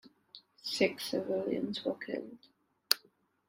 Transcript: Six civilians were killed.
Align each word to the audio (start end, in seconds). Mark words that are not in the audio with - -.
Six 0.63 1.05
civilians 1.11 1.85
were 1.85 1.93
killed. 1.93 2.47